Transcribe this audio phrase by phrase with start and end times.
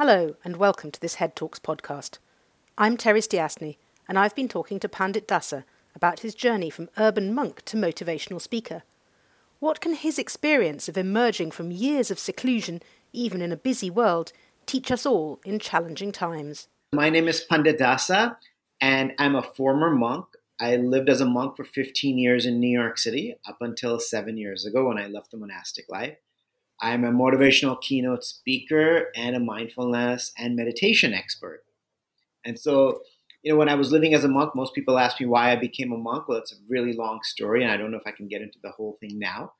[0.00, 2.18] Hello, and welcome to this Head Talks podcast.
[2.78, 7.34] I'm Terry Stiasny, and I've been talking to Pandit Dasa about his journey from urban
[7.34, 8.84] monk to motivational speaker.
[9.58, 12.80] What can his experience of emerging from years of seclusion,
[13.12, 14.32] even in a busy world,
[14.66, 16.68] teach us all in challenging times?
[16.92, 18.36] My name is Pandit Dasa,
[18.80, 20.26] and I'm a former monk.
[20.60, 24.36] I lived as a monk for 15 years in New York City up until seven
[24.36, 26.18] years ago when I left the monastic life.
[26.80, 31.64] I'm a motivational keynote speaker and a mindfulness and meditation expert.
[32.44, 33.02] And so,
[33.42, 35.56] you know, when I was living as a monk, most people ask me why I
[35.56, 36.28] became a monk.
[36.28, 38.58] Well, it's a really long story, and I don't know if I can get into
[38.62, 39.52] the whole thing now.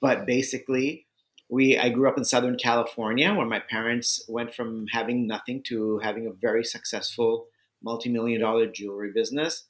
[0.00, 1.06] But basically,
[1.48, 5.98] we I grew up in Southern California, where my parents went from having nothing to
[5.98, 7.46] having a very successful
[7.82, 9.64] multi-million dollar jewelry business.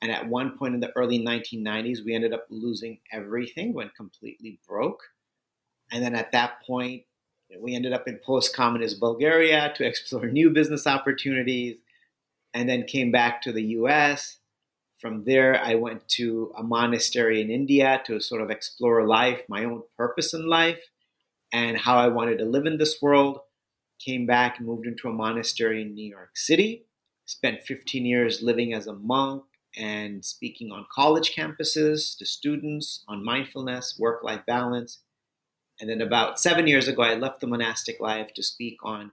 [0.00, 4.58] And at one point in the early 1990s, we ended up losing everything, went completely
[4.66, 5.00] broke.
[5.92, 7.04] And then at that point,
[7.60, 11.76] we ended up in post communist Bulgaria to explore new business opportunities
[12.54, 14.38] and then came back to the US.
[14.98, 19.64] From there, I went to a monastery in India to sort of explore life, my
[19.64, 20.80] own purpose in life,
[21.52, 23.40] and how I wanted to live in this world.
[23.98, 26.86] Came back moved into a monastery in New York City.
[27.26, 29.44] Spent 15 years living as a monk
[29.76, 34.98] and speaking on college campuses to students on mindfulness, work life balance
[35.82, 39.10] and then about seven years ago, I left the monastic life to speak on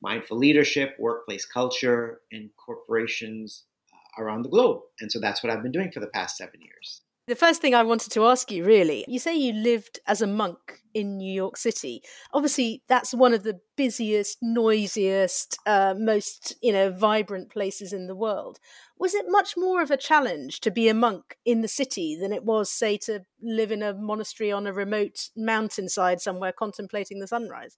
[0.00, 4.80] mindful leadership, workplace culture, and corporations uh, around the globe.
[4.98, 7.02] And so that's what I've been doing for the past seven years.
[7.28, 10.28] The first thing I wanted to ask you really, you say you lived as a
[10.28, 12.00] monk in New York City.
[12.32, 18.14] Obviously, that's one of the busiest, noisiest, uh, most you know vibrant places in the
[18.14, 18.60] world.
[18.96, 22.32] Was it much more of a challenge to be a monk in the city than
[22.32, 27.26] it was, say, to live in a monastery on a remote mountainside somewhere contemplating the
[27.26, 27.76] sunrise?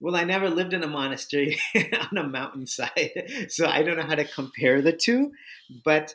[0.00, 1.58] Well, I never lived in a monastery
[2.10, 5.32] on a mountainside, so I don't know how to compare the two.
[5.84, 6.14] But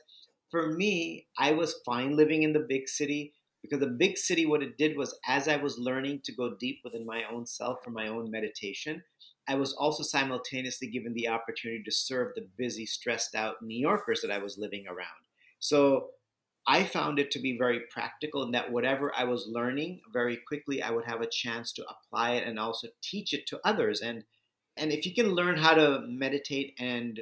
[0.54, 3.34] for me, I was fine living in the big city
[3.64, 6.82] because the big city, what it did was as I was learning to go deep
[6.84, 9.02] within my own self for my own meditation,
[9.48, 14.22] I was also simultaneously given the opportunity to serve the busy, stressed out New Yorkers
[14.22, 15.26] that I was living around.
[15.58, 16.10] So
[16.68, 20.84] I found it to be very practical in that whatever I was learning, very quickly
[20.84, 24.02] I would have a chance to apply it and also teach it to others.
[24.02, 24.24] And
[24.78, 27.20] and if you can learn how to meditate and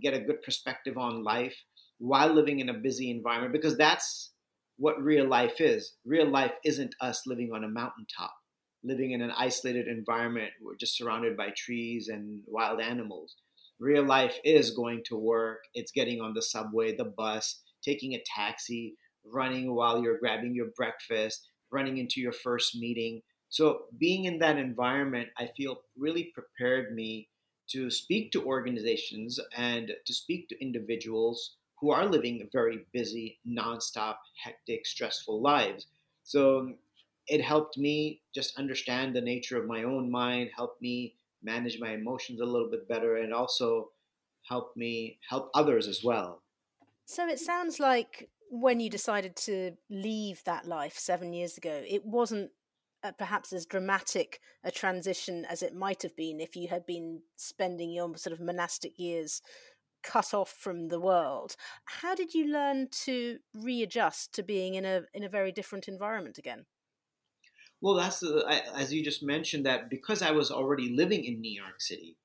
[0.00, 1.64] get a good perspective on life
[2.02, 4.32] while living in a busy environment because that's
[4.76, 5.94] what real life is.
[6.04, 8.34] Real life isn't us living on a mountaintop,
[8.82, 10.50] living in an isolated environment.
[10.60, 13.36] We're just surrounded by trees and wild animals.
[13.78, 18.22] Real life is going to work, it's getting on the subway, the bus, taking a
[18.26, 23.22] taxi, running while you're grabbing your breakfast, running into your first meeting.
[23.48, 27.28] So, being in that environment, I feel really prepared me
[27.70, 34.18] to speak to organizations and to speak to individuals who are living very busy, nonstop,
[34.42, 35.88] hectic, stressful lives.
[36.22, 36.74] So
[37.26, 41.94] it helped me just understand the nature of my own mind, helped me manage my
[41.94, 43.90] emotions a little bit better, and also
[44.48, 46.40] helped me help others as well.
[47.04, 52.04] So it sounds like when you decided to leave that life seven years ago, it
[52.04, 52.52] wasn't
[53.02, 57.22] uh, perhaps as dramatic a transition as it might have been if you had been
[57.34, 59.42] spending your sort of monastic years
[60.02, 61.56] cut off from the world.
[61.84, 66.38] How did you learn to readjust to being in a in a very different environment
[66.38, 66.66] again?
[67.80, 71.80] Well, that's as you just mentioned that because I was already living in New York
[71.80, 72.16] City,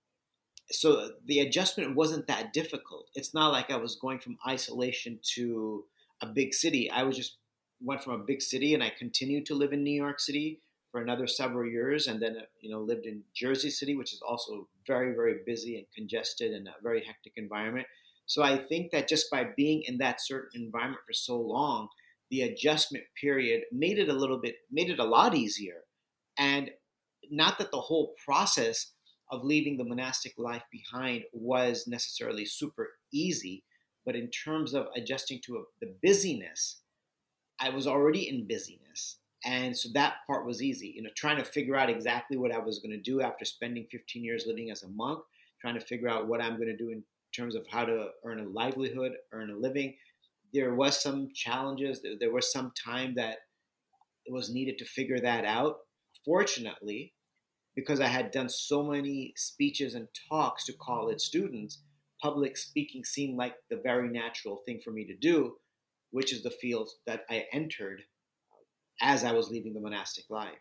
[0.71, 3.09] so the adjustment wasn't that difficult.
[3.15, 5.85] It's not like I was going from isolation to
[6.21, 6.91] a big city.
[6.91, 7.37] I was just
[7.81, 10.61] went from a big city and I continued to live in New York City
[10.97, 14.21] for another several years, and then uh, you know lived in Jersey City, which is
[14.27, 17.85] also very very busy and congested and a very hectic environment.
[18.25, 21.89] So I think that just by being in that certain environment for so long,
[22.31, 25.81] the adjustment period made it a little bit made it a lot easier,
[26.39, 26.71] and
[27.29, 28.93] not that the whole process
[29.29, 33.63] of leaving the monastic life behind was necessarily super easy,
[34.03, 36.81] but in terms of adjusting to a, the busyness,
[37.59, 38.86] I was already in busyness
[39.45, 42.57] and so that part was easy, you know, trying to figure out exactly what I
[42.57, 45.19] was going to do after spending 15 years living as a monk,
[45.61, 47.03] trying to figure out what I'm going to do in
[47.35, 49.95] terms of how to earn a livelihood, earn a living.
[50.53, 52.01] There was some challenges.
[52.19, 53.37] There was some time that
[54.29, 55.77] was needed to figure that out.
[56.25, 57.13] Fortunately,
[57.75, 61.83] because I had done so many speeches and talks to college students,
[62.21, 65.57] public speaking seemed like the very natural thing for me to do,
[66.09, 68.01] which is the field that I entered
[69.01, 70.57] as I was leaving the monastic life.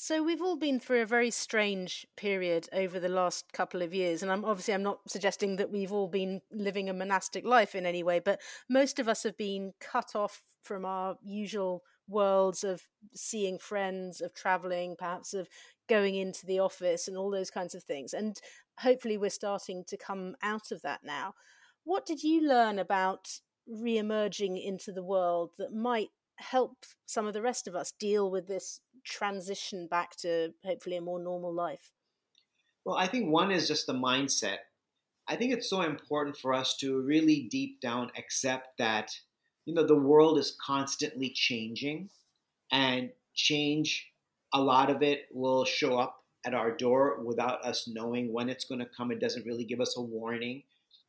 [0.00, 4.22] So we've all been through a very strange period over the last couple of years,
[4.22, 7.84] and I'm obviously I'm not suggesting that we've all been living a monastic life in
[7.84, 8.40] any way, but
[8.70, 14.32] most of us have been cut off from our usual worlds of seeing friends, of
[14.34, 15.48] traveling, perhaps of
[15.88, 18.14] going into the office and all those kinds of things.
[18.14, 18.40] And
[18.78, 21.34] hopefully we're starting to come out of that now.
[21.82, 27.42] What did you learn about re-emerging into the world that might help some of the
[27.42, 31.92] rest of us deal with this transition back to hopefully a more normal life?
[32.84, 34.58] Well, I think one is just the mindset.
[35.26, 39.18] I think it's so important for us to really deep down accept that
[39.66, 42.08] you know the world is constantly changing
[42.72, 44.10] and change
[44.54, 48.64] a lot of it will show up at our door without us knowing when it's
[48.64, 50.62] going to come it doesn't really give us a warning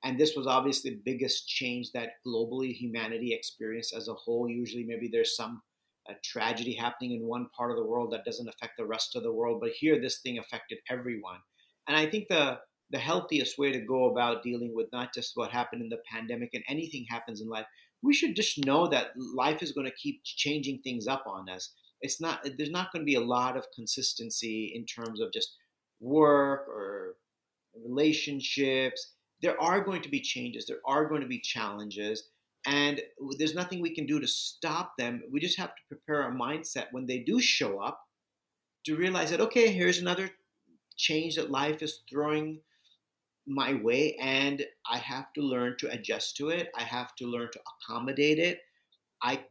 [0.04, 4.84] and this was obviously the biggest change that globally humanity experienced as a whole usually
[4.84, 5.62] maybe there's some
[6.10, 9.24] a tragedy happening in one part of the world that doesn't affect the rest of
[9.24, 9.60] the world.
[9.62, 11.40] But here, this thing affected everyone.
[11.88, 12.60] And I think the
[12.92, 16.50] the healthiest way to go about dealing with not just what happened in the pandemic
[16.54, 17.68] and anything happens in life,
[18.01, 21.72] we should just know that life is going to keep changing things up on us.
[22.01, 25.56] It's not there's not going to be a lot of consistency in terms of just
[26.00, 27.16] work or
[27.75, 29.13] relationships.
[29.41, 30.65] There are going to be changes.
[30.65, 32.30] There are going to be challenges
[32.65, 33.01] and
[33.38, 35.24] there's nothing we can do to stop them.
[35.31, 38.01] We just have to prepare our mindset when they do show up
[38.86, 40.30] to realize that, okay, here's another
[40.97, 42.59] change that life is throwing
[43.47, 46.69] my way, and I have to learn to adjust to it.
[46.77, 48.59] I have to learn to accommodate it.
[49.24, 49.45] I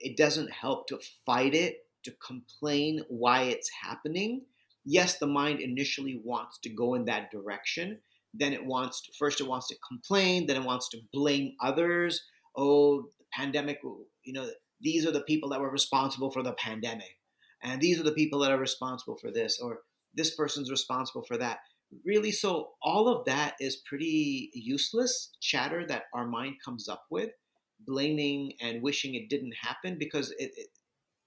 [0.00, 4.42] it doesn't help to fight it, to complain why it's happening.
[4.84, 7.98] Yes, the mind initially wants to go in that direction.
[8.34, 12.22] Then it wants to, first it wants to complain, then it wants to blame others
[12.58, 13.80] oh, the pandemic,
[14.24, 17.16] you know, these are the people that were responsible for the pandemic.
[17.62, 19.80] And these are the people that are responsible for this, or
[20.14, 21.58] this person's responsible for that.
[22.04, 27.30] Really, so all of that is pretty useless chatter that our mind comes up with,
[27.86, 30.68] blaming and wishing it didn't happen because it, it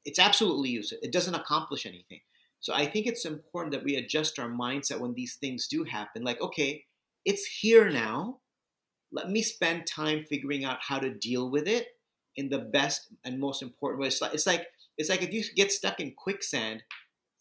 [0.03, 0.99] it's absolutely useless.
[1.03, 2.19] It doesn't accomplish anything.
[2.59, 6.23] So I think it's important that we adjust our mindset when these things do happen.
[6.23, 6.83] Like, okay,
[7.25, 8.41] it's here now
[9.11, 11.87] let me spend time figuring out how to deal with it
[12.35, 14.07] in the best and most important way.
[14.07, 16.83] It's like it's like, it's like if you get stuck in quicksand,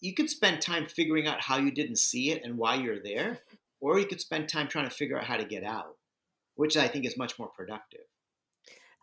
[0.01, 3.41] you could spend time figuring out how you didn't see it and why you're there,
[3.81, 5.97] or you could spend time trying to figure out how to get out,
[6.57, 8.01] which I think is much more productive.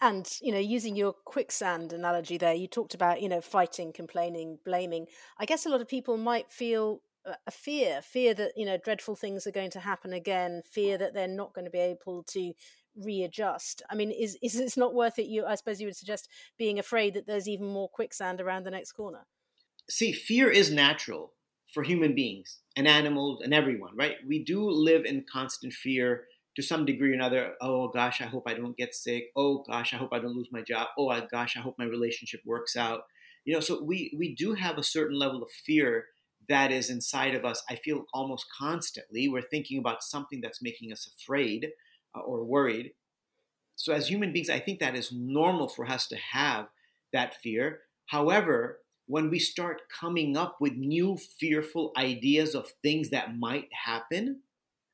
[0.02, 4.60] And you know, using your quicksand analogy there, you talked about you know fighting, complaining,
[4.66, 5.08] blaming.
[5.40, 7.02] I guess a lot of people might feel
[7.46, 11.14] a fear fear that you know dreadful things are going to happen again fear that
[11.14, 12.54] they're not going to be able to
[12.96, 13.82] readjust.
[13.90, 16.80] I mean is is it's not worth it you i suppose you would suggest being
[16.80, 19.26] afraid that there's even more quicksand around the next corner?
[19.90, 21.34] See fear is natural
[21.74, 24.16] for human beings and animals and everyone right?
[24.26, 26.26] We do live in constant fear
[26.56, 27.54] to some degree or another.
[27.62, 29.26] Oh gosh i hope i don't get sick.
[29.36, 30.88] Oh gosh i hope i don't lose my job.
[30.98, 33.02] Oh gosh i hope my relationship works out.
[33.46, 36.06] You know so we we do have a certain level of fear
[36.50, 39.28] that is inside of us, I feel almost constantly.
[39.28, 41.70] We're thinking about something that's making us afraid
[42.16, 42.92] uh, or worried.
[43.76, 46.68] So, as human beings, I think that is normal for us to have
[47.14, 47.82] that fear.
[48.08, 54.42] However, when we start coming up with new fearful ideas of things that might happen,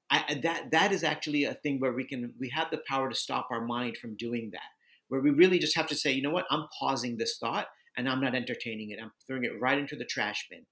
[0.10, 3.16] I, that that is actually a thing where we can we have the power to
[3.16, 4.62] stop our mind from doing that.
[5.08, 8.10] Where we really just have to say, you know what, I'm pausing this thought and
[8.10, 9.00] I'm not entertaining it.
[9.02, 10.66] I'm throwing it right into the trash bin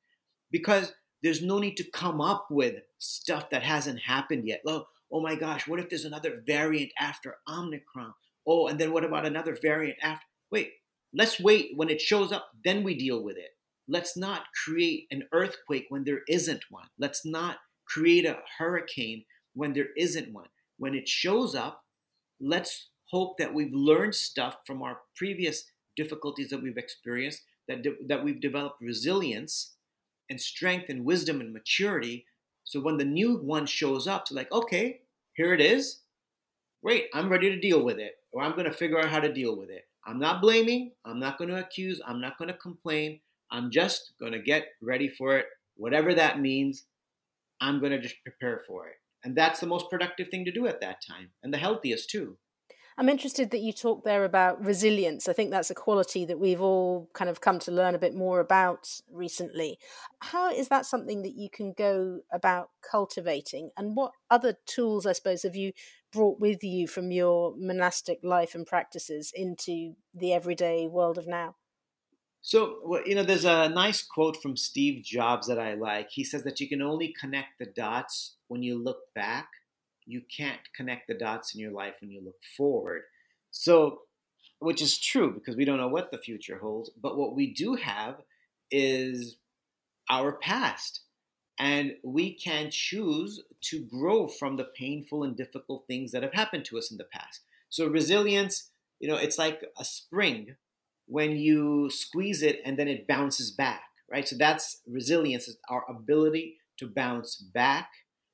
[0.51, 0.93] because
[1.23, 4.61] there's no need to come up with stuff that hasn't happened yet.
[4.67, 8.13] Oh, oh my gosh, what if there's another variant after Omicron?
[8.47, 10.25] Oh, and then what about another variant after?
[10.51, 10.71] Wait,
[11.13, 13.51] let's wait when it shows up, then we deal with it.
[13.87, 16.87] Let's not create an earthquake when there isn't one.
[16.97, 20.47] Let's not create a hurricane when there isn't one.
[20.77, 21.83] When it shows up,
[22.39, 25.65] let's hope that we've learned stuff from our previous
[25.95, 29.75] difficulties that we've experienced, that, de- that we've developed resilience,
[30.31, 32.25] and strength and wisdom and maturity.
[32.63, 35.01] So when the new one shows up, it's like, okay,
[35.33, 35.99] here it is.
[36.83, 39.31] Great, I'm ready to deal with it, or I'm going to figure out how to
[39.31, 39.87] deal with it.
[40.07, 43.19] I'm not blaming, I'm not going to accuse, I'm not going to complain.
[43.51, 45.45] I'm just going to get ready for it,
[45.75, 46.85] whatever that means.
[47.59, 48.95] I'm going to just prepare for it.
[49.23, 52.37] And that's the most productive thing to do at that time, and the healthiest too.
[52.97, 55.27] I'm interested that you talk there about resilience.
[55.27, 58.13] I think that's a quality that we've all kind of come to learn a bit
[58.13, 59.79] more about recently.
[60.19, 63.71] How is that something that you can go about cultivating?
[63.77, 65.71] And what other tools, I suppose, have you
[66.11, 71.55] brought with you from your monastic life and practices into the everyday world of now?
[72.41, 76.09] So, you know, there's a nice quote from Steve Jobs that I like.
[76.09, 79.47] He says that you can only connect the dots when you look back.
[80.05, 83.03] You can't connect the dots in your life when you look forward.
[83.51, 84.01] So,
[84.59, 86.89] which is true because we don't know what the future holds.
[87.01, 88.21] But what we do have
[88.69, 89.37] is
[90.09, 91.01] our past.
[91.59, 96.65] And we can choose to grow from the painful and difficult things that have happened
[96.65, 97.41] to us in the past.
[97.69, 100.55] So, resilience, you know, it's like a spring
[101.07, 104.27] when you squeeze it and then it bounces back, right?
[104.27, 107.89] So that's resilience, is our ability to bounce back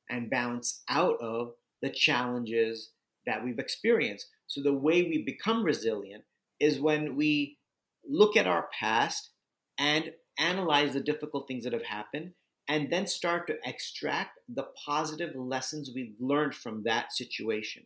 [0.09, 2.91] and bounce out of the challenges
[3.25, 4.27] that we've experienced.
[4.47, 6.23] So the way we become resilient
[6.59, 7.57] is when we
[8.07, 9.31] look at our past
[9.77, 12.31] and analyze the difficult things that have happened
[12.67, 17.83] and then start to extract the positive lessons we've learned from that situation.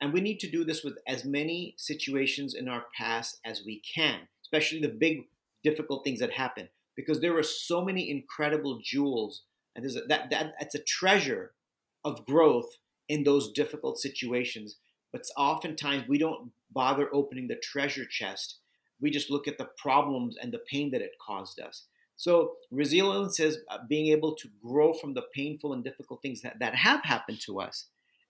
[0.00, 3.80] And we need to do this with as many situations in our past as we
[3.94, 5.28] can, especially the big,
[5.62, 9.42] difficult things that happen, because there are so many incredible jewels,
[9.74, 11.52] and there's a, that, that that's a treasure
[12.04, 14.76] of growth in those difficult situations.
[15.12, 18.58] But oftentimes we don't bother opening the treasure chest.
[19.00, 21.86] We just look at the problems and the pain that it caused us.
[22.16, 26.58] So resilience is uh, being able to grow from the painful and difficult things that,
[26.60, 27.86] that have happened to us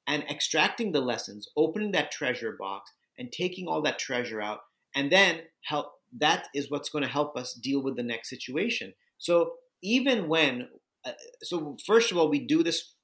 [0.07, 4.61] and extracting the lessons, opening that treasure box and taking all that treasure out,
[4.95, 5.93] and then help.
[6.19, 8.93] That is what's going to help us deal with the next situation.
[9.19, 10.69] So even when,
[11.05, 12.95] uh, so first of all, we do this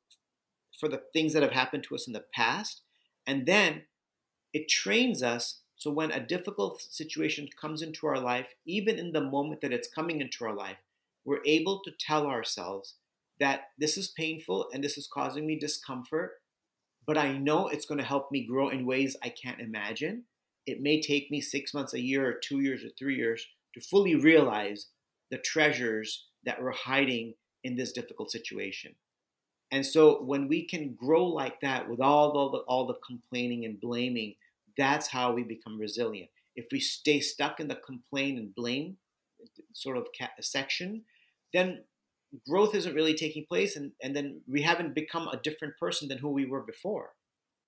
[0.78, 2.82] for the things that have happened to us in the past,
[3.26, 3.82] and then
[4.52, 9.20] it trains us so when a difficult situation comes into our life, even in the
[9.20, 10.78] moment that it's coming into our life,
[11.24, 12.94] we're able to tell ourselves
[13.38, 16.32] that this is painful and this is causing me discomfort,
[17.06, 20.24] but I know it's going to help me grow in ways I can't imagine.
[20.66, 23.80] It may take me six months, a year, or two years, or three years to
[23.80, 24.88] fully realize
[25.30, 27.34] the treasures that we're hiding
[27.68, 28.94] in this difficult situation.
[29.70, 33.78] And so when we can grow like that with all the, all the complaining and
[33.78, 34.34] blaming,
[34.78, 36.30] that's how we become resilient.
[36.56, 38.96] If we stay stuck in the complain and blame
[39.74, 40.06] sort of
[40.40, 41.02] section,
[41.52, 41.84] then
[42.48, 46.18] growth isn't really taking place and, and then we haven't become a different person than
[46.18, 47.10] who we were before.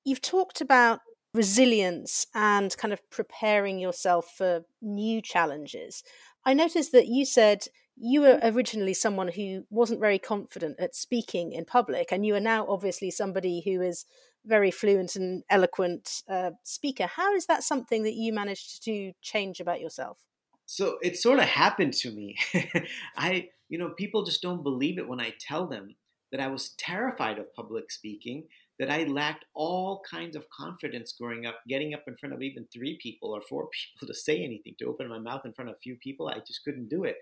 [0.04, 1.00] You've talked about
[1.34, 6.02] resilience and kind of preparing yourself for new challenges.
[6.46, 7.66] I noticed that you said
[8.00, 12.40] you were originally someone who wasn't very confident at speaking in public, and you are
[12.40, 14.06] now obviously somebody who is
[14.46, 17.06] very fluent and eloquent uh, speaker.
[17.06, 20.18] How is that something that you managed to change about yourself?
[20.64, 22.38] So it sort of happened to me.
[23.16, 25.94] I you know, people just don't believe it when I tell them
[26.32, 28.44] that I was terrified of public speaking,
[28.78, 32.66] that I lacked all kinds of confidence growing up, getting up in front of even
[32.72, 35.76] three people or four people to say anything, to open my mouth in front of
[35.76, 36.28] a few people.
[36.28, 37.16] I just couldn't do it.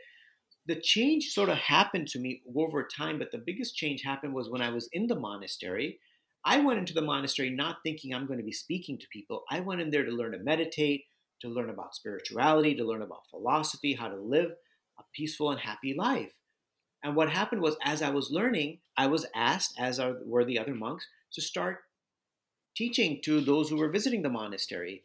[0.69, 4.51] The change sort of happened to me over time, but the biggest change happened was
[4.51, 5.99] when I was in the monastery.
[6.45, 9.45] I went into the monastery not thinking I'm going to be speaking to people.
[9.51, 11.05] I went in there to learn to meditate,
[11.41, 14.51] to learn about spirituality, to learn about philosophy, how to live
[14.99, 16.35] a peaceful and happy life.
[17.03, 20.59] And what happened was, as I was learning, I was asked, as are, were the
[20.59, 21.79] other monks, to start
[22.77, 25.05] teaching to those who were visiting the monastery,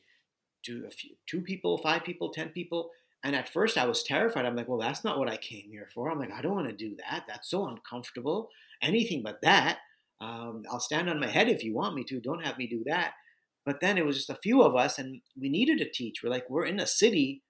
[0.66, 2.90] to a few, two people, five people, ten people.
[3.24, 4.46] And at first, I was terrified.
[4.46, 6.12] I'm like, well, that's not what I came here for.
[6.12, 7.24] I'm like, I don't want to do that.
[7.28, 8.50] That's so uncomfortable.
[8.82, 9.80] Anything but that.
[10.20, 12.20] Um, I'll stand on my head if you want me to.
[12.20, 13.14] Don't have me do that.
[13.66, 16.22] But then it was just a few of us, and we needed to teach.
[16.22, 17.44] We're like, we're in a city.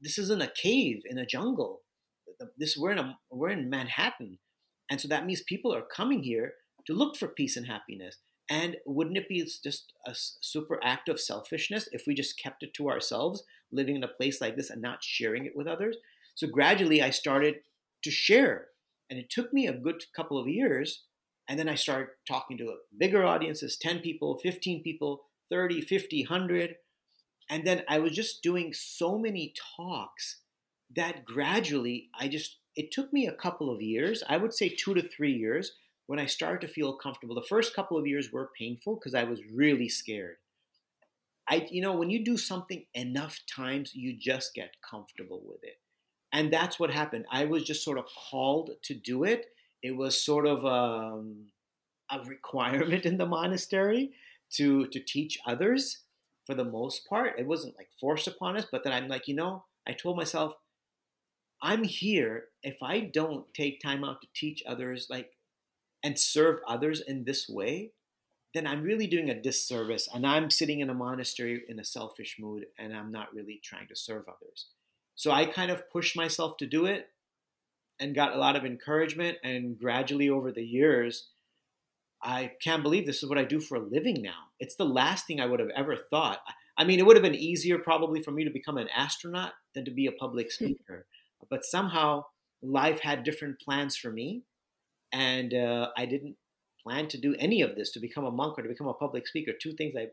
[0.00, 1.82] This isn't a cave in a jungle
[2.56, 4.38] this we're in a we're in Manhattan,
[4.90, 6.52] and so that means people are coming here
[6.86, 8.18] to look for peace and happiness.
[8.50, 12.74] And wouldn't it be just a super act of selfishness if we just kept it
[12.74, 15.96] to ourselves, living in a place like this and not sharing it with others?
[16.34, 17.56] So gradually, I started
[18.02, 18.66] to share,
[19.08, 21.04] and it took me a good couple of years.
[21.48, 26.76] And then I started talking to bigger audiences 10 people, 15 people, 30, 50, 100.
[27.50, 30.40] And then I was just doing so many talks
[30.94, 34.94] that gradually I just it took me a couple of years, I would say 2
[34.94, 35.72] to 3 years
[36.06, 37.34] when I started to feel comfortable.
[37.34, 40.36] The first couple of years were painful because I was really scared.
[41.48, 45.78] I you know, when you do something enough times, you just get comfortable with it.
[46.32, 47.26] And that's what happened.
[47.30, 49.46] I was just sort of called to do it.
[49.82, 51.46] It was sort of um,
[52.10, 54.10] a requirement in the monastery
[54.52, 56.00] to to teach others
[56.46, 57.38] for the most part.
[57.38, 60.54] It wasn't like forced upon us, but then I'm like, you know, I told myself
[61.62, 65.30] I'm here if I don't take time out to teach others like
[66.04, 67.90] and serve others in this way,
[68.52, 72.36] then I'm really doing a disservice and I'm sitting in a monastery in a selfish
[72.38, 74.68] mood and I'm not really trying to serve others.
[75.16, 77.08] So I kind of pushed myself to do it
[77.98, 79.38] and got a lot of encouragement.
[79.42, 81.30] And gradually over the years,
[82.22, 84.50] I can't believe this is what I do for a living now.
[84.60, 86.40] It's the last thing I would have ever thought.
[86.76, 89.84] I mean, it would have been easier probably for me to become an astronaut than
[89.84, 91.06] to be a public speaker.
[91.50, 92.24] but somehow
[92.62, 94.42] life had different plans for me.
[95.14, 96.36] And uh, I didn't
[96.82, 99.28] plan to do any of this to become a monk or to become a public
[99.28, 99.52] speaker.
[99.58, 100.08] Two things I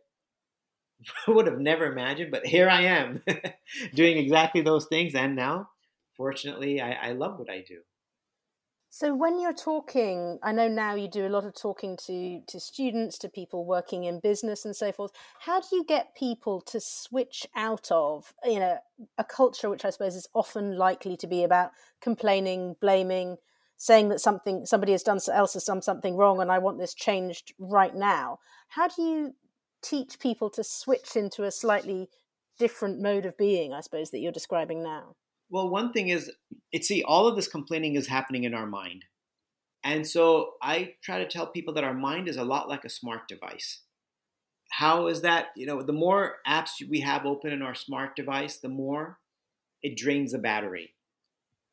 [1.32, 3.24] would have never imagined, but here I am
[3.96, 5.16] doing exactly those things.
[5.16, 5.70] And now,
[6.16, 7.80] fortunately, I, I love what I do.
[8.94, 12.60] So when you're talking, I know now you do a lot of talking to to
[12.60, 15.12] students, to people working in business and so forth.
[15.40, 18.78] How do you get people to switch out of, you know,
[19.18, 23.38] a culture which I suppose is often likely to be about complaining, blaming,
[23.82, 26.94] saying that something somebody has done else has done something wrong and I want this
[26.94, 28.38] changed right now.
[28.68, 29.34] How do you
[29.82, 32.08] teach people to switch into a slightly
[32.60, 35.16] different mode of being, I suppose, that you're describing now?
[35.50, 36.32] Well, one thing is,
[36.72, 39.06] it's see, all of this complaining is happening in our mind.
[39.84, 42.90] And so I try to tell people that our mind is a lot like a
[42.90, 43.82] smart device.
[44.70, 45.48] How is that?
[45.56, 49.18] You know, the more apps we have open in our smart device, the more
[49.82, 50.94] it drains the battery.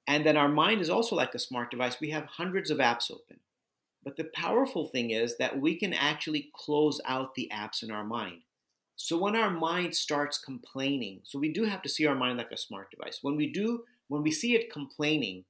[0.09, 2.01] And then our mind is also like a smart device.
[2.01, 3.41] We have hundreds of apps open.
[4.03, 8.05] But the powerful thing is that we can actually close out the apps in our
[8.05, 8.41] mind.
[8.97, 12.51] So when our mind starts complaining, so we do have to see our mind like
[12.51, 13.19] a smart device.
[13.21, 15.45] When we do, when we see it complaining,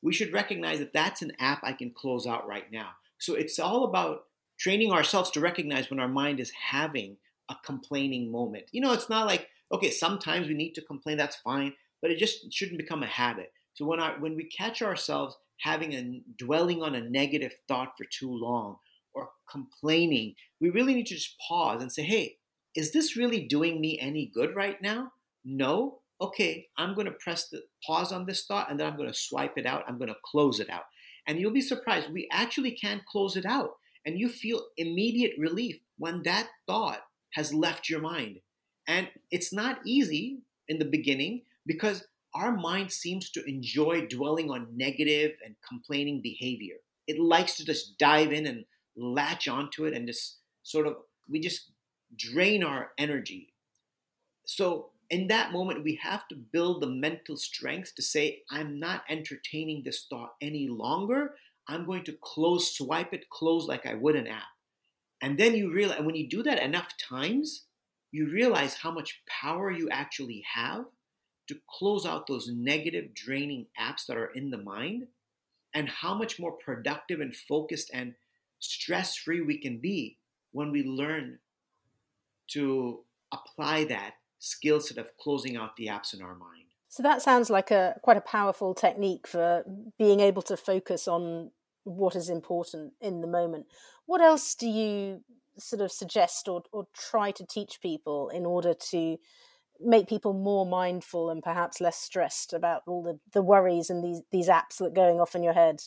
[0.00, 2.92] we should recognize that that's an app I can close out right now.
[3.18, 4.24] So it's all about
[4.58, 7.18] training ourselves to recognize when our mind is having
[7.50, 8.64] a complaining moment.
[8.72, 12.18] You know, it's not like, okay, sometimes we need to complain, that's fine, but it
[12.18, 13.52] just shouldn't become a habit.
[13.78, 18.04] So when I when we catch ourselves having a dwelling on a negative thought for
[18.06, 18.78] too long
[19.14, 22.38] or complaining, we really need to just pause and say, hey,
[22.74, 25.12] is this really doing me any good right now?
[25.44, 26.00] No?
[26.20, 29.14] Okay, I'm going to press the pause on this thought and then I'm going to
[29.14, 29.84] swipe it out.
[29.86, 30.86] I'm going to close it out.
[31.28, 33.74] And you'll be surprised, we actually can close it out.
[34.04, 37.02] And you feel immediate relief when that thought
[37.34, 38.40] has left your mind.
[38.88, 44.68] And it's not easy in the beginning because our mind seems to enjoy dwelling on
[44.76, 46.76] negative and complaining behavior.
[47.06, 48.64] It likes to just dive in and
[48.96, 50.96] latch onto it and just sort of,
[51.28, 51.70] we just
[52.16, 53.54] drain our energy.
[54.44, 59.04] So, in that moment, we have to build the mental strength to say, I'm not
[59.08, 61.34] entertaining this thought any longer.
[61.66, 64.42] I'm going to close, swipe it, close like I would an app.
[65.22, 67.64] And then you realize, when you do that enough times,
[68.12, 70.84] you realize how much power you actually have
[71.48, 75.06] to close out those negative, draining apps that are in the mind,
[75.74, 78.14] and how much more productive and focused and
[78.58, 80.18] stress free we can be
[80.52, 81.38] when we learn
[82.48, 83.00] to
[83.32, 86.64] apply that skill set of closing out the apps in our mind.
[86.88, 89.64] So that sounds like a quite a powerful technique for
[89.98, 91.50] being able to focus on
[91.84, 93.66] what is important in the moment.
[94.06, 95.22] What else do you
[95.58, 99.18] sort of suggest or, or try to teach people in order to
[99.80, 104.22] make people more mindful and perhaps less stressed about all the, the worries and these,
[104.32, 105.80] these apps that are going off in your head?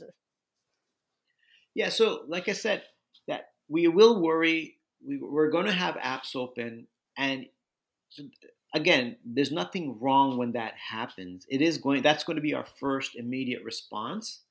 [1.73, 2.83] Yeah, so like I said,
[3.27, 7.45] that we will worry we, we're going to have apps open and
[8.75, 11.45] again there's nothing wrong when that happens.
[11.49, 14.41] It is going that's going to be our first immediate response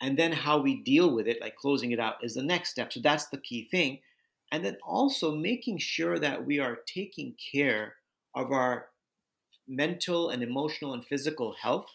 [0.00, 2.92] and then how we deal with it like closing it out is the next step.
[2.92, 4.00] So that's the key thing.
[4.52, 7.94] And then also making sure that we are taking care
[8.34, 8.88] of our
[9.66, 11.86] mental and emotional and physical health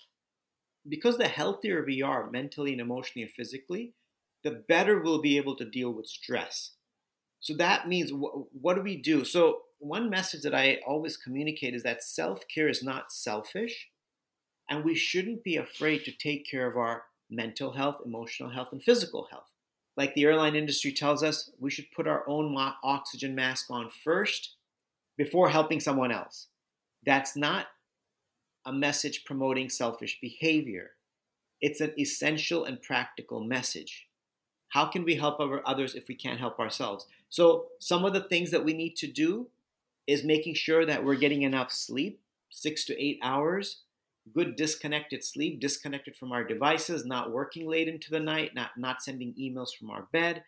[0.88, 3.93] because the healthier we are mentally and emotionally and physically
[4.43, 6.71] the better we'll be able to deal with stress
[7.39, 9.23] so that means what do we do?
[9.23, 13.88] So one message that I always communicate is that self-care is not selfish
[14.69, 18.84] and we shouldn't be afraid to take care of our mental health, emotional health and
[18.84, 19.49] physical health.
[19.95, 24.56] Like the airline industry tells us, we should put our own oxygen mask on first
[25.19, 26.47] before helping someone else.
[27.05, 27.67] That's not
[28.65, 30.91] a message promoting selfish behavior.
[31.60, 34.08] It's an essential and practical message.
[34.69, 37.05] How can we help others if we can't help ourselves?
[37.27, 39.47] So, some of the things that we need to do
[40.08, 43.82] is making sure that we're getting enough sleep, six to eight hours,
[44.34, 49.01] good disconnected sleep, disconnected from our devices, not working late into the night, not, not
[49.01, 50.43] sending emails from our bed,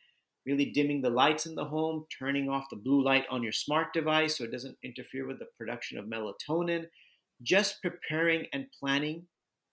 [0.46, 3.94] really dimming the lights in the home, turning off the blue light on your smart
[3.94, 6.86] device so it doesn't interfere with the production of melatonin,
[7.42, 9.24] just preparing and planning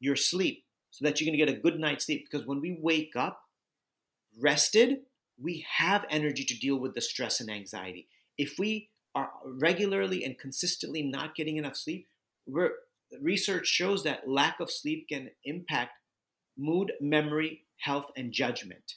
[0.00, 2.26] your sleep so that you're going to get a good night's sleep.
[2.30, 3.40] Because when we wake up,
[4.40, 5.00] rested,
[5.40, 8.08] we have energy to deal with the stress and anxiety.
[8.36, 12.08] If we are regularly and consistently not getting enough sleep,
[12.46, 12.72] we're
[13.20, 15.92] research shows that lack of sleep can impact
[16.56, 18.94] mood, memory, health, and judgment.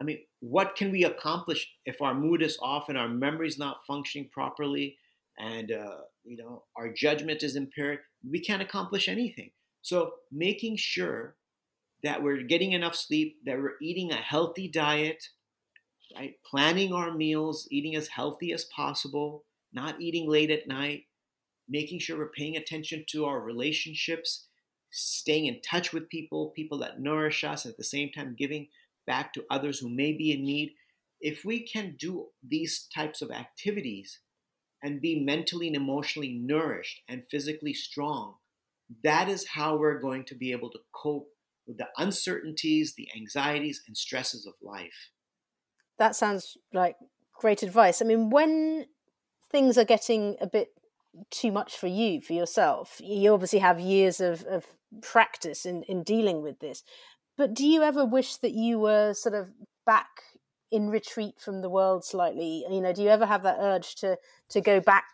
[0.00, 3.58] I mean, what can we accomplish if our mood is off and our memory is
[3.58, 4.98] not functioning properly,
[5.38, 8.00] and uh, you know our judgment is impaired?
[8.28, 9.50] We can't accomplish anything.
[9.82, 11.36] So, making sure
[12.02, 15.24] that we're getting enough sleep, that we're eating a healthy diet,
[16.16, 16.34] right?
[16.44, 21.04] Planning our meals, eating as healthy as possible, not eating late at night,
[21.68, 24.48] making sure we're paying attention to our relationships,
[24.90, 28.68] staying in touch with people, people that nourish us, at the same time giving
[29.06, 30.72] back to others who may be in need.
[31.20, 34.20] If we can do these types of activities
[34.82, 38.34] and be mentally and emotionally nourished and physically strong,
[39.02, 41.28] that is how we're going to be able to cope
[41.66, 45.10] with the uncertainties, the anxieties, and stresses of life.
[45.98, 46.96] That sounds like
[47.32, 48.02] great advice.
[48.02, 48.86] I mean, when
[49.50, 50.68] things are getting a bit
[51.30, 54.66] too much for you, for yourself, you obviously have years of, of
[55.00, 56.82] practice in, in dealing with this.
[57.36, 59.52] But do you ever wish that you were sort of
[59.84, 60.08] back
[60.70, 62.64] in retreat from the world slightly?
[62.70, 64.18] You know, do you ever have that urge to
[64.50, 65.04] to go back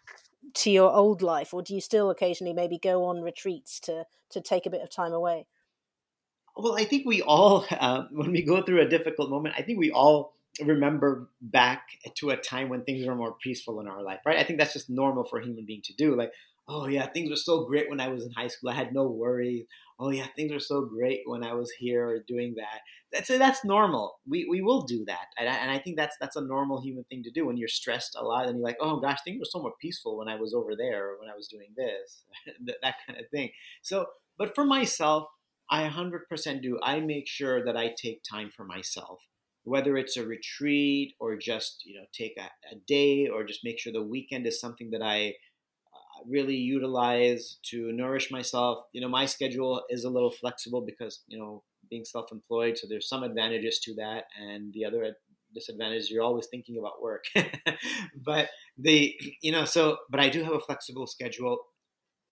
[0.55, 4.41] to your old life, or do you still occasionally maybe go on retreats to to
[4.41, 5.47] take a bit of time away?
[6.57, 9.79] Well, I think we all, uh, when we go through a difficult moment, I think
[9.79, 11.83] we all remember back
[12.17, 14.39] to a time when things were more peaceful in our life, right?
[14.39, 16.15] I think that's just normal for a human being to do.
[16.17, 16.33] Like,
[16.71, 18.71] oh yeah, things were so great when I was in high school.
[18.71, 19.67] I had no worries.
[19.99, 22.81] Oh yeah, things were so great when I was here or doing that.
[23.13, 24.21] That's that's normal.
[24.29, 27.05] We we will do that, and I, and I think that's that's a normal human
[27.05, 27.47] thing to do.
[27.47, 30.17] When you're stressed a lot, and you're like, oh gosh, things were so more peaceful
[30.17, 32.25] when I was over there, or when I was doing this,
[32.67, 33.51] that, that kind of thing.
[33.83, 34.07] So,
[34.39, 35.29] but for myself,
[35.71, 36.79] I 100% do.
[36.83, 39.21] I make sure that I take time for myself
[39.65, 43.79] whether it's a retreat or just you know take a, a day or just make
[43.79, 45.35] sure the weekend is something that I
[46.29, 48.85] really utilize to nourish myself.
[48.93, 53.09] You know, my schedule is a little flexible because you know being self-employed, so there's
[53.09, 55.17] some advantages to that, and the other
[55.53, 57.25] disadvantage you're always thinking about work.
[58.25, 61.59] but the you know so but I do have a flexible schedule.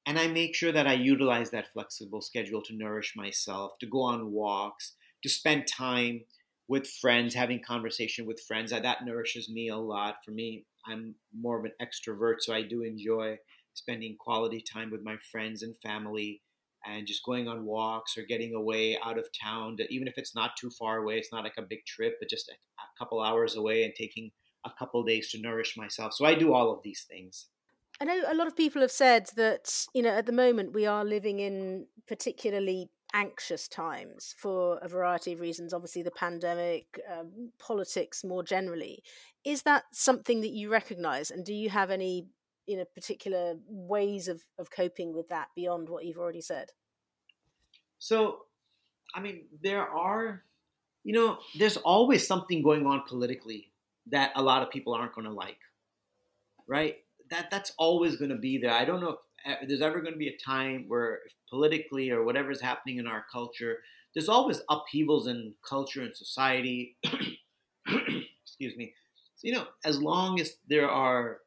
[0.06, 4.00] And I make sure that I utilize that flexible schedule to nourish myself, to go
[4.00, 6.22] on walks, to spend time
[6.66, 8.70] with friends, having conversation with friends.
[8.70, 10.16] That nourishes me a lot.
[10.24, 13.38] For me, I'm more of an extrovert, so I do enjoy
[13.78, 16.42] spending quality time with my friends and family
[16.86, 20.34] and just going on walks or getting away out of town to, even if it's
[20.34, 23.20] not too far away it's not like a big trip but just a, a couple
[23.20, 24.30] hours away and taking
[24.64, 26.12] a couple days to nourish myself.
[26.14, 27.46] So i do all of these things.
[28.00, 30.86] I know a lot of people have said that, you know, at the moment we
[30.86, 37.50] are living in particularly anxious times for a variety of reasons obviously the pandemic um,
[37.58, 39.02] politics more generally.
[39.44, 42.26] Is that something that you recognize and do you have any
[42.68, 46.70] you know particular ways of, of coping with that beyond what you've already said
[47.98, 48.40] so
[49.14, 50.42] i mean there are
[51.04, 53.72] you know there's always something going on politically
[54.06, 55.58] that a lot of people aren't going to like
[56.66, 56.96] right
[57.30, 60.12] that that's always going to be there i don't know if eh, there's ever going
[60.12, 63.78] to be a time where politically or whatever is happening in our culture,
[64.14, 66.96] there's always upheavals in culture and society.
[67.86, 68.92] Excuse me.
[69.36, 71.38] So, you know, as long as there are,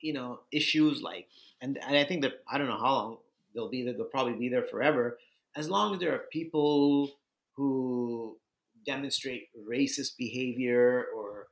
[0.00, 1.28] you know, issues like,
[1.60, 3.18] and, and I think that I don't know how long
[3.54, 3.94] they'll be there.
[3.94, 5.18] They'll probably be there forever.
[5.56, 7.12] As long as there are people
[7.54, 8.36] who
[8.84, 11.48] demonstrate racist behavior or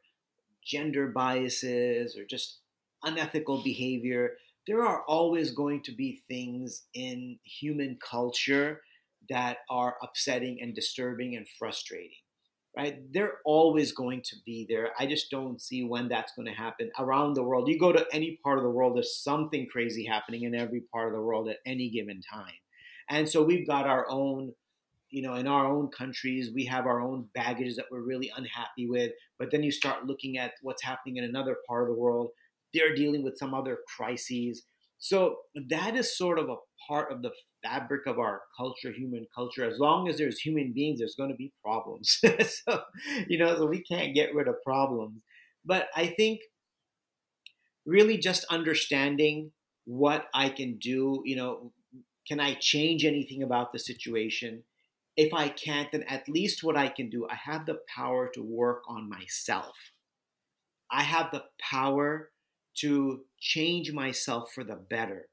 [0.62, 2.58] gender biases or just
[3.02, 4.34] unethical behavior,
[4.66, 8.82] there are always going to be things in human culture
[9.28, 12.23] that are upsetting and disturbing and frustrating
[12.76, 13.00] right?
[13.12, 14.90] They're always going to be there.
[14.98, 17.68] I just don't see when that's going to happen around the world.
[17.68, 21.08] You go to any part of the world there's something crazy happening in every part
[21.08, 22.54] of the world at any given time.
[23.08, 24.52] And so we've got our own
[25.10, 28.88] you know in our own countries we have our own baggage that we're really unhappy
[28.88, 32.30] with but then you start looking at what's happening in another part of the world
[32.74, 34.64] they're dealing with some other crises.
[34.98, 35.36] So
[35.70, 36.56] that is sort of a
[36.86, 37.30] part of the
[37.62, 39.64] fabric of our culture, human culture.
[39.64, 42.20] As long as there's human beings, there's going to be problems.
[42.22, 42.82] so,
[43.28, 45.22] you know, so we can't get rid of problems.
[45.64, 46.40] But I think
[47.86, 49.52] really just understanding
[49.84, 51.72] what I can do, you know,
[52.26, 54.64] can I change anything about the situation?
[55.16, 58.42] If I can't, then at least what I can do, I have the power to
[58.42, 59.76] work on myself.
[60.90, 62.30] I have the power
[62.78, 65.28] to change myself for the better.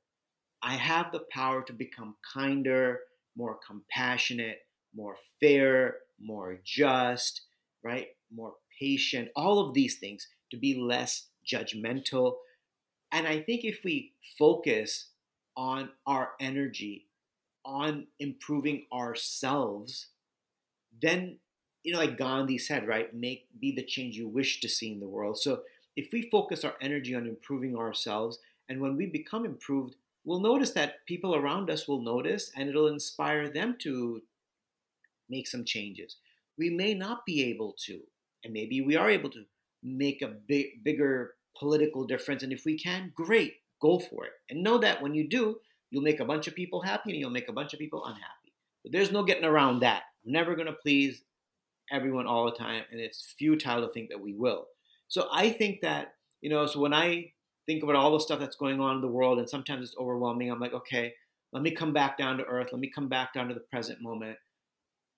[0.64, 3.00] I have the power to become kinder,
[3.36, 4.60] more compassionate,
[4.96, 7.42] more fair, more just,
[7.84, 8.08] right?
[8.34, 12.36] More patient, all of these things to be less judgmental.
[13.12, 15.10] And I think if we focus
[15.58, 17.08] on our energy,
[17.66, 20.08] on improving ourselves,
[21.02, 21.40] then
[21.84, 25.00] you know, like Gandhi said, right, make be the change you wish to see in
[25.00, 25.40] the world.
[25.40, 25.62] So
[25.96, 30.72] if we focus our energy on improving ourselves, and when we become improved, we'll notice
[30.72, 34.22] that people around us will notice and it'll inspire them to
[35.30, 36.18] make some changes.
[36.58, 38.00] We may not be able to,
[38.44, 39.44] and maybe we are able to
[39.84, 42.44] make a big, bigger political difference.
[42.44, 44.34] And if we can, great, go for it.
[44.50, 45.58] And know that when you do,
[45.90, 48.54] you'll make a bunch of people happy and you'll make a bunch of people unhappy.
[48.84, 50.04] But there's no getting around that.
[50.26, 51.24] We're never going to please
[51.92, 54.68] everyone all the time, and it's futile to think that we will.
[55.08, 57.34] So I think that, you know, so when I
[57.66, 60.52] think about all the stuff that's going on in the world, and sometimes it's overwhelming,
[60.52, 61.14] I'm like, okay,
[61.54, 62.70] let me come back down to earth.
[62.72, 64.38] Let me come back down to the present moment.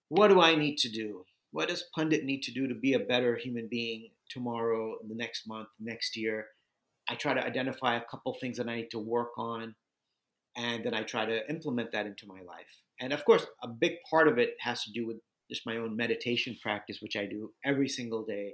[0.10, 1.26] What do I need to do?
[1.52, 5.48] What does Pandit need to do to be a better human being tomorrow, the next
[5.48, 6.48] month, next year?
[7.08, 9.76] I try to identify a couple things that I need to work on,
[10.56, 12.82] and then I try to implement that into my life.
[13.00, 15.18] And of course, a big part of it has to do with
[15.50, 18.54] just my own meditation practice, which I do every single day.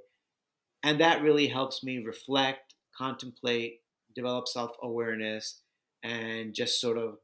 [0.83, 3.81] And that really helps me reflect, contemplate,
[4.15, 5.61] develop self awareness,
[6.03, 7.17] and just sort of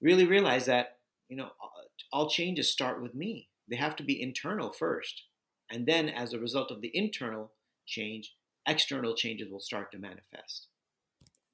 [0.00, 1.50] really realize that, you know,
[2.12, 3.48] all changes start with me.
[3.68, 5.22] They have to be internal first.
[5.70, 7.52] And then, as a result of the internal
[7.86, 8.34] change,
[8.66, 10.66] external changes will start to manifest.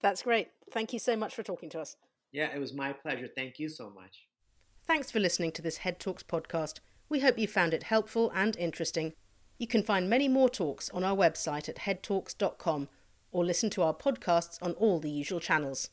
[0.00, 0.48] That's great.
[0.72, 1.96] Thank you so much for talking to us.
[2.32, 3.28] Yeah, it was my pleasure.
[3.34, 4.26] Thank you so much.
[4.86, 6.80] Thanks for listening to this Head Talks podcast.
[7.08, 9.14] We hope you found it helpful and interesting.
[9.58, 12.88] You can find many more talks on our website at headtalks.com
[13.32, 15.90] or listen to our podcasts on all the usual channels.